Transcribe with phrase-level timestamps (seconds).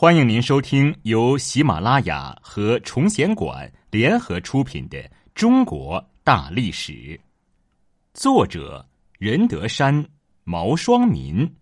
[0.00, 4.96] 欢迎您收听由喜马拉雅和崇贤馆联合出品的
[5.34, 6.92] 《中国大历史》，
[8.14, 8.88] 作者
[9.18, 10.08] 任德山、
[10.44, 11.52] 毛双民，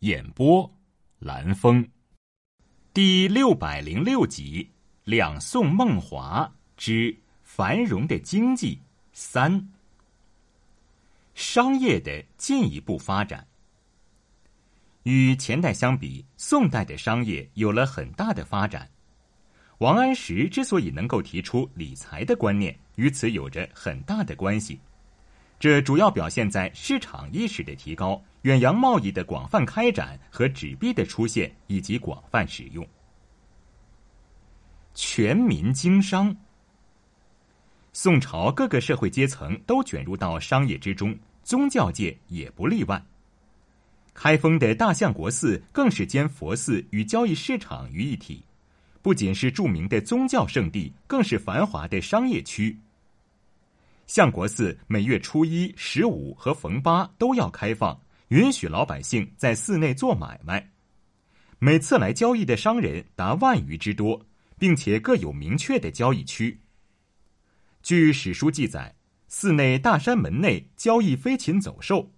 [0.00, 0.70] 演播
[1.20, 1.88] 蓝峰，
[2.92, 4.62] 第六百零六集
[5.04, 8.78] 《两宋梦华之繁荣的经济
[9.14, 9.58] 三》，
[11.32, 13.46] 商业的进一步发展。
[15.04, 18.88] 与前代相比，宋代的商业有了很大的发展。
[19.78, 24.78] 王安石之所以能够提出理财的观念，与此有着很大的关系。
[25.58, 32.86] 这主要表现在市场意识的提高、远洋贸易的广泛开展和纸币的出现以及广泛使用。
[34.94, 36.34] 全民经商，
[37.92, 43.02] 宋朝各个社会阶层都卷入到商业之中，宗教界也不例外。
[44.22, 48.44] 开封的大相国寺更是兼佛寺与交易市场于一体，
[49.00, 52.78] 不仅是著名的宗教圣地，更是繁华的商业区。
[54.06, 60.70] 相国寺每月初一、十五和逢八都要开放，允许老百姓在寺内做买卖。
[61.58, 64.20] 每次来交易的商人达万余之多，
[64.58, 66.60] 并且各有明确的交易区。
[67.82, 68.94] 据史书记载，
[69.28, 72.12] 寺内大山门内交易飞禽走兽。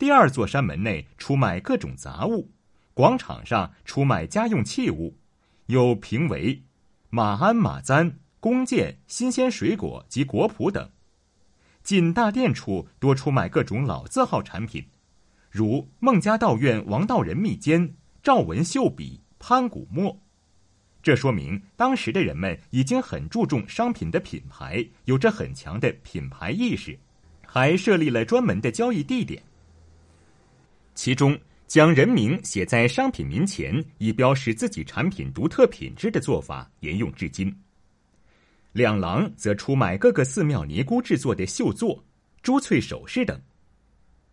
[0.00, 2.50] 第二座山门内出卖各种杂物，
[2.94, 5.18] 广场上出卖家用器物，
[5.66, 6.64] 有评为
[7.10, 10.90] 马鞍、马簪、弓箭、新鲜水果及果脯等。
[11.82, 14.86] 进大殿处多出卖各种老字号产品，
[15.50, 17.92] 如孟家道院王道人蜜笺、
[18.22, 20.22] 赵文秀笔、潘古墨。
[21.02, 26.98] 这说明当时的人们已经很注重商品的品牌，有着很强的品牌意识，
[27.46, 29.42] 还设立了专门的交易地点。
[30.94, 37.54] 其中，将人名写在商品名前，以标示自己产品独特品质的做法沿用至今。
[38.72, 42.04] 两廊则出卖各个寺庙尼姑制作的绣作、
[42.42, 43.40] 珠翠首饰等。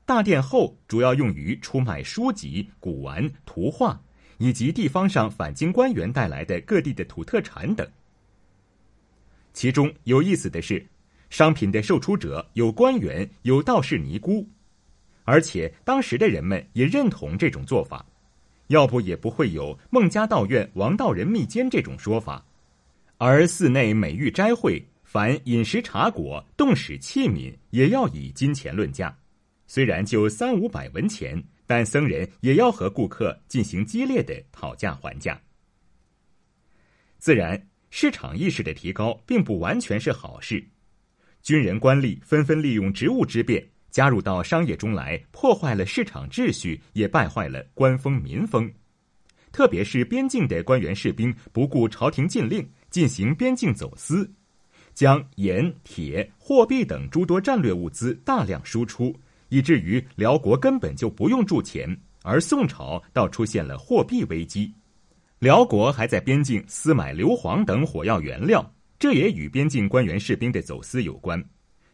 [0.06, 4.00] 大殿后主要用于出卖书籍、古玩、图画，
[4.38, 7.88] 以及地方上返京官员带来的各地的土特产等。
[9.54, 10.86] 其中有意思的是，
[11.30, 14.48] 商品的售出者有官员，有道士、尼姑。
[15.28, 18.06] 而且当时的人们也认同这种做法，
[18.68, 22.46] 要不也不会有孟家道院王道人密监这种说法。
[23.18, 29.14] 而寺内每遇斋会，凡饮食茶果、动使器皿，也要以金钱论价。
[29.68, 35.38] 虽然就三五百文钱，但僧人也要和顾客进行激烈的讨价还价。
[37.18, 40.66] 自然，市场意识的提高并不完全是好事，
[41.44, 43.68] 军人官吏纷纷利用职务之便。
[43.98, 48.72] 加入到商业中来，破坏了市场秩序，也败坏了官风民风。
[49.52, 54.32] 特别是边境的官员士兵，不顾朝廷禁令，进行边境走私，
[54.94, 59.12] 将盐、铁、货币等诸多战略物资大量输出，
[59.50, 64.72] 以至于辽国根本就不用铸钱，而宋朝倒出现了货币危机。
[65.40, 71.44] 辽国还在边境私买硫磺等火药原料，这也与边境官员士兵的走私有关。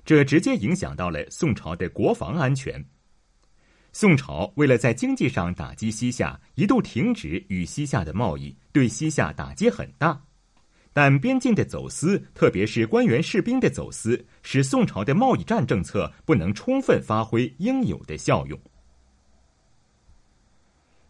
[0.06, 2.84] 这直接影响到了宋朝的国防安全。
[3.92, 10.20] 宋朝为了在经济上打击西夏，一度停止与西夏的贸易，对西夏打击很大。
[10.92, 18.60] 但边境的走私，特别是官员士兵的走私，使宋朝的贸易战政策不能充分发挥应有的效用。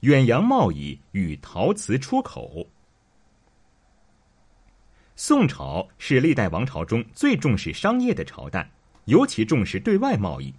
[0.01, 2.69] 远洋贸易与陶瓷出口。
[5.15, 8.69] 宋朝是历代王朝中最重视商业的朝代。
[9.05, 10.53] 尤其重视对外贸易。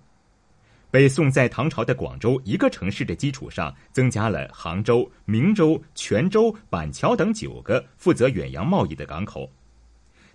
[0.91, 9.51] 北宋在唐朝的广州一个城市的基础上，增加了杭州、明州、泉州、板桥等九个负责远洋贸易的港口。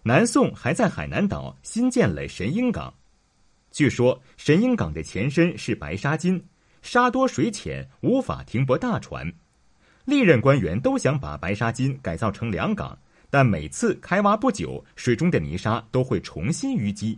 [0.03, 2.93] 南宋还在海南岛新建了神鹰港。
[3.71, 6.43] 据说神鹰港的前身是白沙津，
[6.81, 9.31] 沙多水浅，无法停泊大船。
[10.03, 12.97] 历任官员都想把白沙津改造成良港，
[13.29, 17.17] 但每次开挖不久，水中的泥沙都会重新淤积。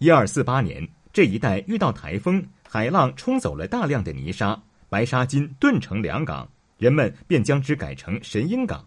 [0.00, 4.58] 一二四八年，这一带遇到台风，海浪冲走了大量的泥沙，
[4.88, 6.48] 白沙金顿成良港，
[6.78, 8.82] 人们便将之改成神鹰港。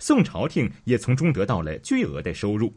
[0.00, 2.74] 宋朝廷也从中得到了巨额的收入。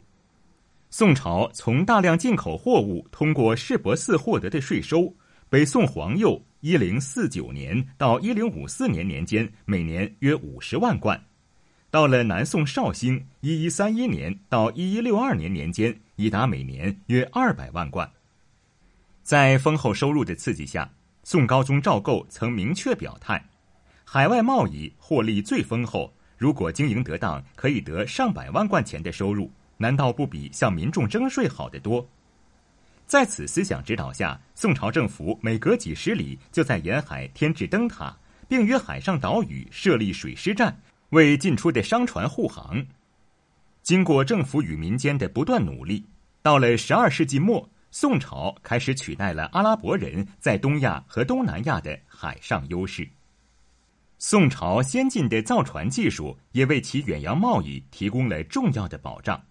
[0.92, 5.12] 宋朝从大量进口货物通过市舶寺获得的税收，
[5.50, 11.20] 北宋皇佑一零四九年到一零五四年年间，每年约五十万贯。
[11.90, 18.10] 到了南宋绍兴一一三一年到一一六二年年间，已达每年约二百万贯。
[19.21, 20.89] 在丰厚收入的刺激下，
[21.24, 23.44] 宋高宗赵构曾明确表态：
[24.04, 32.07] 海外贸易获利最丰厚，如果经营得当，可以得上百万贯钱的收入，难道不比向民众征税好得多？
[33.06, 38.15] 在此思想指导下，宋朝政府每隔几十里就在沿海添置灯塔，
[38.48, 40.77] 并于海上岛屿设立水师站，
[41.10, 42.86] 为进出的商船护航。
[43.83, 46.06] 经过政府与民间的不断努力，
[46.41, 53.06] 到了十二世纪末，宋朝开始取代了阿拉伯人在东亚和东南亚的海上优势。
[54.18, 59.44] 宋朝先进的造船技术也为其远洋贸易提供了重要的保障。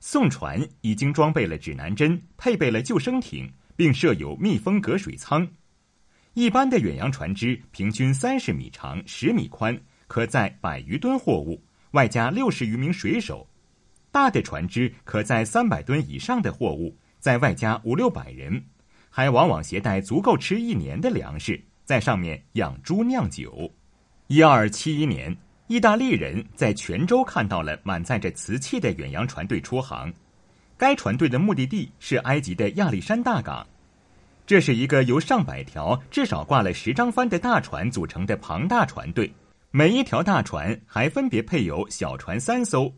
[0.00, 5.46] 宋船已经装备了指南针，配备了救生艇，并设有密封隔水舱。
[6.34, 11.62] 一般的远洋船只平均三十米长、十米宽，可载百余吨货物，
[11.92, 13.46] 外加六十余名水手。
[14.12, 18.62] 大的船只可载三百吨以上的货物，在外加五六百人，
[19.08, 23.70] 还往往携带足够吃一年的粮食，在上面养猪酿酒。
[24.26, 25.36] 一二七一年，
[25.68, 30.12] 意大利人在泉州看到了满载着瓷器的远洋船队出航，
[30.76, 33.66] 该船队的目的地是埃及的亚历山大港。
[34.46, 39.32] 这是一个由上百条至少挂了十张帆的大船组成的庞大船队，
[39.70, 42.92] 每一条大船还分别配有小船三艘。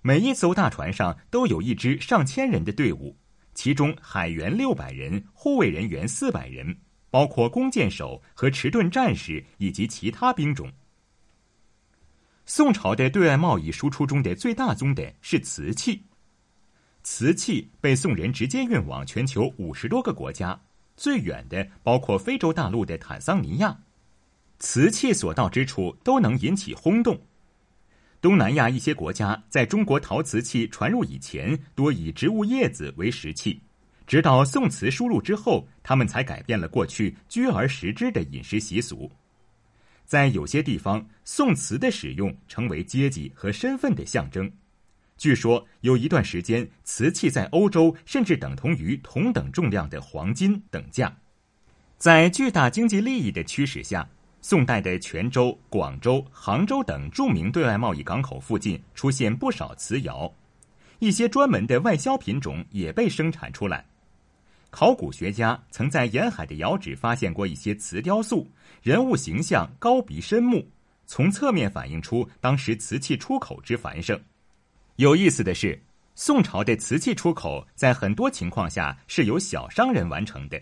[0.00, 3.16] 每一艘大船上都有一支上千人的队伍，
[3.54, 6.78] 其中海员六百人，护卫人员四百人，
[7.10, 10.72] 包括弓箭手和迟钝战士以及其他兵种。
[12.46, 16.02] 宋朝的对外贸易输出中的最大宗的是瓷器，
[17.02, 20.58] 瓷器被宋人直接运往全球五十多个国家，
[20.96, 23.78] 最远的包括非洲大陆的坦桑尼亚。
[24.60, 27.20] 瓷器所到之处都能引起轰动。
[28.20, 33.60] 东南亚一些国家在中国陶瓷器传入以前，多以植物叶子为食器，
[34.08, 39.08] 直到宋瓷输入之后，他们才改变了过去居而食之的饮食习俗。
[40.04, 44.50] 在有些地方，宋瓷的使用成为阶级和身份的象征。
[45.16, 51.16] 据说有一段时间，瓷器在欧洲甚至等同于同等重量的黄金等价。
[51.98, 54.08] 在巨大经济利益的驱使下。
[54.40, 60.32] 宋代的泉州、广州、杭州等著名对外贸易港口附近出现不少瓷窑，
[61.00, 63.84] 一些专门的外销品种也被生产出来。
[64.70, 68.46] 考古学家曾在沿海的窑址发现过一些瓷雕塑，
[68.82, 70.66] 人物形象高鼻深目，
[71.06, 74.18] 从侧面反映出当时瓷器出口之繁盛。
[74.96, 75.80] 有意思的是，
[76.14, 80.60] 宋朝的瓷器出口在很多情况下是由小商人完成的，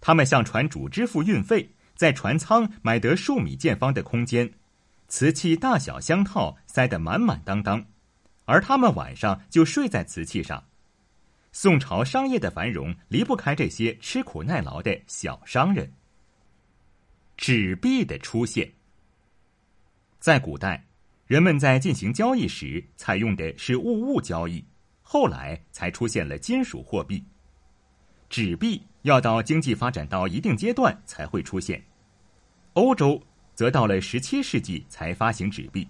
[0.00, 1.68] 他们向船主支付运费。
[1.94, 4.52] 在船舱买得数米见方的空间，
[5.08, 7.84] 瓷器大小相套，塞得满满当当，
[8.44, 10.64] 而他们晚上就睡在瓷器上。
[11.52, 15.92] 宋朝商业的繁荣离不开这些吃苦耐劳的小商人。
[17.36, 18.72] 纸币的出现，
[20.18, 20.84] 在古代，
[21.26, 24.64] 人们在进行交易时采用的是物物交易，
[25.00, 27.24] 后来才出现了金属货币。
[28.28, 31.82] 纸币要到经济发展到一定阶段才会出现，
[32.72, 33.20] 欧洲
[33.54, 35.86] 则到了十七世纪才发行纸币，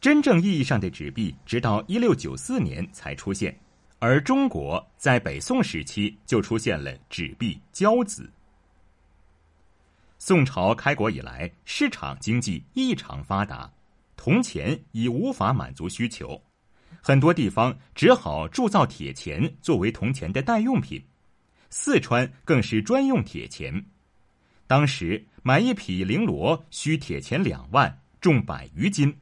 [0.00, 3.54] 真正意义上的纸币直到一六九四年才出现，
[3.98, 8.30] 而中国在北宋时期就出现了纸币交子。
[10.18, 13.70] 宋朝开国以来，市场经济异常发达，
[14.16, 16.40] 铜钱已无法满足需求，
[17.02, 21.04] 很多地方只好铸造铁钱作为铜钱的代用品。
[21.70, 23.84] 四川更是专用铁钱，
[24.66, 29.14] 当时买一匹绫罗需铁钱两万，重百余斤，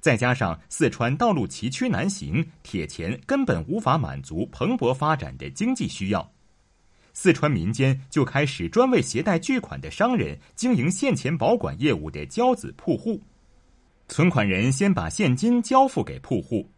[0.00, 6.32] 再加上四川道路崎岖难行，铁钱根本无法满足蓬勃发展的经济需要。
[7.12, 13.22] 四川民间就开始专为携带巨款的商人经营现钱保管业务的交子铺户，
[14.06, 16.70] 存款人先把现金交付给铺户。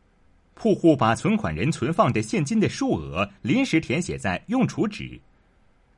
[0.59, 5.19] 铺户把存款人存放的现金的数额临时填写在用储纸，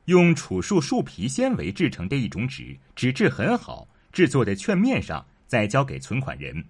[0.05, 6.63] 用储树树皮纤维制成的一种纸，纸质很好，制作的券面上再交给存款人。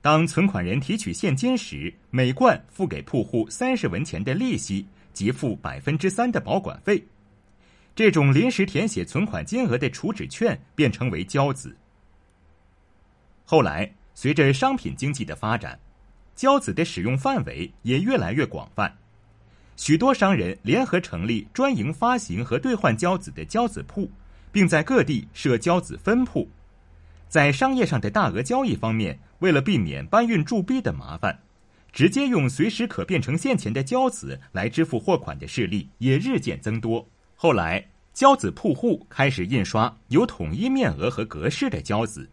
[0.00, 7.00] 当存款人提取现金时，每贯付给铺户三十文钱的利息，即付百分之三的保管费。
[7.94, 11.76] 这种临时填写存款金额的储纸券便称为交子。
[13.44, 15.78] 后来，随着商品经济的发展。
[16.36, 18.94] 交子的使用范围也越来越广泛，
[19.74, 24.10] 许多商人联合成立专营发行和兑换交子的交子铺，
[24.52, 26.46] 并在各地设交子分铺。
[27.26, 31.40] 在商业上的大额交易方面，为了避免搬运铸币的麻烦，
[31.90, 37.08] 直接用随时可变成现钱的交子来支付货款的事例也日渐增多。
[37.34, 42.28] 后来，交子铺户开始印刷有统一面额和格式的交子，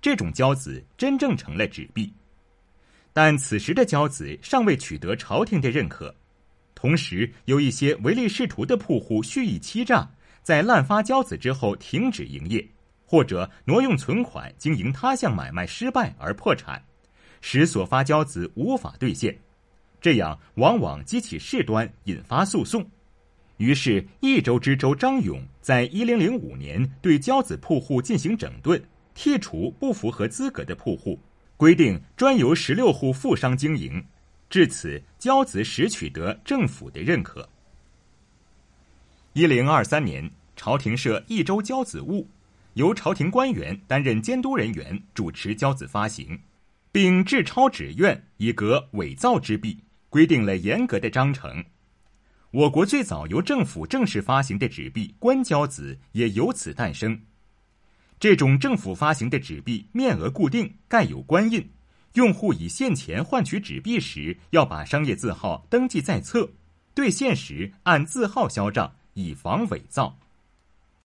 [0.00, 2.12] 这种交子真正成了纸币。
[3.20, 6.14] 但此时的交子尚未取得朝廷的认可，
[6.76, 10.08] 同时有一些唯利是图的铺户蓄意欺诈，
[10.40, 12.64] 在滥发交子之后停止营业，
[13.04, 16.80] 或者挪用存款经营他项买卖失败而破产，
[17.40, 19.36] 使所发交子无法兑现，
[20.00, 22.88] 这样往往激起事端，引发诉讼。
[23.56, 28.80] 于是，益州知州张勇在一零零五年对交子铺户进行整顿，
[29.16, 31.18] 剔除不符合资格的铺户。
[31.58, 34.02] 规定专由十六户富商经营，
[34.48, 37.48] 至此交子始取得政府的认可。
[39.32, 42.28] 一零二三年，朝廷设益州交子务，
[42.74, 46.40] 由朝廷官员担任监督人员，主持交子发行，
[46.92, 51.64] 并制抄纸院以革伪造之弊，规定了严格的章程。
[52.52, 57.20] 我国最早由政府正式发行的纸币官交子也由此诞生。
[58.20, 61.70] 这种政府发行的纸币面额固定，盖有官印。
[62.14, 66.50] 用户以现钱换取纸币时，要把商业字号登记在册，
[66.94, 70.18] 兑现时按字号销账，以防伪造。